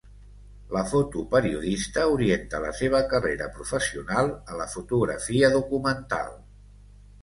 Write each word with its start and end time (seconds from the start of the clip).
La 0.75 0.79
fotoperiodista 0.93 2.07
orienta 2.15 2.63
la 2.65 2.73
seva 2.81 3.03
carrera 3.13 3.53
professional 3.61 4.35
a 4.53 4.61
la 4.65 4.71
fotografia 4.77 5.57
documental. 5.61 6.39